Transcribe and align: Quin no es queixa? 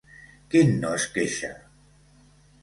Quin 0.55 0.71
no 0.83 0.93
es 1.01 1.05
queixa? 1.19 1.51